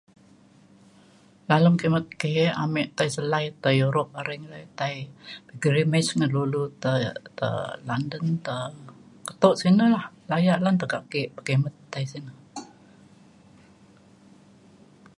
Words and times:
dalem 1.49 1.73
kemet 1.81 2.05
ke' 2.21 2.55
amek 2.63 2.87
tai 2.97 3.09
selai 3.15 3.45
tai 3.63 3.75
europe 3.85 4.11
aring 4.21 4.43
re 4.53 4.61
tai 4.79 4.95
gerimis 5.61 6.07
ngan 6.17 6.31
dulu 6.37 6.61
te 6.83 6.91
te 7.37 7.49
London 7.87 8.25
te 8.45 8.57
ketuk 9.27 9.55
sik 9.59 9.71
nu 9.77 9.85
ne 9.93 9.99
layak 10.31 10.59
lan 10.65 10.75
ke 11.13 11.19
pekimet 11.35 11.75
tai 11.91 12.05
sen. 12.11 12.25